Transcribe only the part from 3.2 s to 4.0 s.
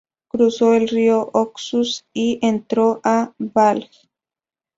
Balj.